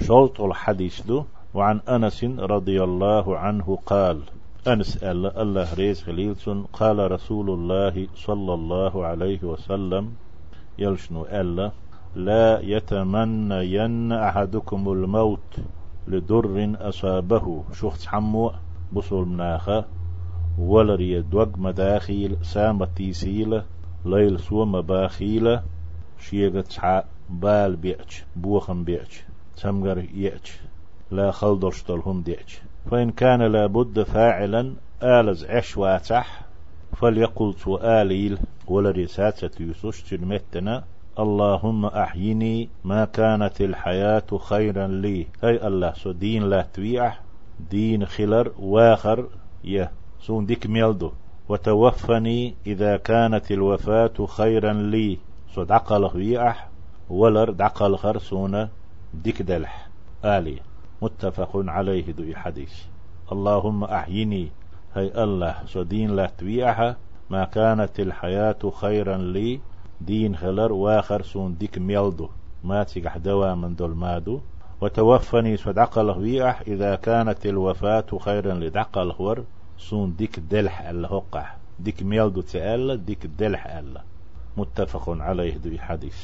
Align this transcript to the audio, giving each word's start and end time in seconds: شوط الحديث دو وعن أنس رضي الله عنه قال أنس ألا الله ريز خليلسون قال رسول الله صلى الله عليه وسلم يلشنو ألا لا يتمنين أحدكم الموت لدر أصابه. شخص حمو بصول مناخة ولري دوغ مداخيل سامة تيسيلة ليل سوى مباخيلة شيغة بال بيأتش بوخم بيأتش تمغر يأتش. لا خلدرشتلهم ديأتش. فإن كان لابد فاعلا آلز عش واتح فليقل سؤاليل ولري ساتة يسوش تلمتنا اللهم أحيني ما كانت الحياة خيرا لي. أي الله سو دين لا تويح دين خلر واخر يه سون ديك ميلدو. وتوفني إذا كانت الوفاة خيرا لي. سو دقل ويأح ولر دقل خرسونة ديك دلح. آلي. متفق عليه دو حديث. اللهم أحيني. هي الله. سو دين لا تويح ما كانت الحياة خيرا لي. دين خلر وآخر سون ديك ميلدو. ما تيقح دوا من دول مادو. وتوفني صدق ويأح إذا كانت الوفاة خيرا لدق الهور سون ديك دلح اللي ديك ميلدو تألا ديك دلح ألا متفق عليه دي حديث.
شوط 0.00 0.40
الحديث 0.40 1.06
دو 1.06 1.24
وعن 1.54 1.80
أنس 1.88 2.24
رضي 2.24 2.82
الله 2.84 3.38
عنه 3.38 3.78
قال 3.86 4.22
أنس 4.68 4.96
ألا 5.04 5.42
الله 5.42 5.74
ريز 5.74 6.02
خليلسون 6.02 6.62
قال 6.72 7.12
رسول 7.12 7.50
الله 7.50 8.06
صلى 8.14 8.54
الله 8.54 9.06
عليه 9.06 9.44
وسلم 9.44 10.12
يلشنو 10.78 11.24
ألا 11.24 11.70
لا 12.14 12.60
يتمنين 12.60 14.12
أحدكم 14.12 14.92
الموت 14.92 15.56
لدر 16.08 16.74
أصابه. 16.80 17.64
شخص 17.72 18.06
حمو 18.06 18.52
بصول 18.92 19.28
مناخة 19.28 19.84
ولري 20.58 21.22
دوغ 21.22 21.48
مداخيل 21.56 22.36
سامة 22.42 22.88
تيسيلة 22.96 23.64
ليل 24.04 24.40
سوى 24.40 24.66
مباخيلة 24.66 25.62
شيغة 26.18 27.04
بال 27.30 27.76
بيأتش 27.76 28.24
بوخم 28.36 28.84
بيأتش 28.84 29.24
تمغر 29.56 30.04
يأتش. 30.14 30.60
لا 31.10 31.30
خلدرشتلهم 31.30 32.22
ديأتش. 32.22 32.62
فإن 32.90 33.10
كان 33.10 33.42
لابد 33.42 34.02
فاعلا 34.02 34.74
آلز 35.02 35.44
عش 35.44 35.76
واتح 35.76 36.42
فليقل 36.96 37.54
سؤاليل 37.54 38.38
ولري 38.66 39.06
ساتة 39.06 39.62
يسوش 39.62 40.02
تلمتنا 40.02 40.84
اللهم 41.18 41.86
أحيني 41.86 42.68
ما 42.84 43.04
كانت 43.04 43.60
الحياة 43.60 44.38
خيرا 44.38 44.86
لي. 44.86 45.26
أي 45.44 45.66
الله 45.66 45.92
سو 45.92 46.12
دين 46.12 46.42
لا 46.42 46.62
تويح 46.62 47.20
دين 47.70 48.06
خلر 48.06 48.52
واخر 48.58 49.26
يه 49.64 49.90
سون 50.20 50.46
ديك 50.46 50.66
ميلدو. 50.66 51.10
وتوفني 51.48 52.54
إذا 52.66 52.96
كانت 52.96 53.52
الوفاة 53.52 54.26
خيرا 54.26 54.72
لي. 54.72 55.18
سو 55.54 55.62
دقل 55.62 56.04
ويأح 56.04 56.68
ولر 57.10 57.50
دقل 57.50 57.96
خرسونة 57.96 58.68
ديك 59.14 59.42
دلح. 59.42 59.88
آلي. 60.24 60.60
متفق 61.02 61.50
عليه 61.54 62.12
دو 62.12 62.34
حديث. 62.34 62.74
اللهم 63.32 63.84
أحيني. 63.84 64.48
هي 64.94 65.22
الله. 65.24 65.54
سو 65.66 65.82
دين 65.82 66.16
لا 66.16 66.26
تويح 66.38 66.94
ما 67.30 67.44
كانت 67.44 68.00
الحياة 68.00 68.70
خيرا 68.80 69.16
لي. 69.16 69.60
دين 70.00 70.36
خلر 70.36 70.72
وآخر 70.72 71.22
سون 71.22 71.56
ديك 71.58 71.78
ميلدو. 71.78 72.28
ما 72.64 72.82
تيقح 72.82 73.16
دوا 73.16 73.54
من 73.54 73.74
دول 73.74 73.94
مادو. 73.94 74.40
وتوفني 74.80 75.56
صدق 75.56 75.98
ويأح 75.98 76.60
إذا 76.60 76.94
كانت 76.94 77.46
الوفاة 77.46 78.06
خيرا 78.18 78.54
لدق 78.54 78.98
الهور 78.98 79.44
سون 79.78 80.16
ديك 80.16 80.40
دلح 80.40 80.80
اللي 80.80 81.22
ديك 81.78 82.02
ميلدو 82.02 82.40
تألا 82.40 82.94
ديك 82.94 83.26
دلح 83.26 83.66
ألا 83.66 84.02
متفق 84.56 85.08
عليه 85.08 85.56
دي 85.56 85.78
حديث. 85.78 86.16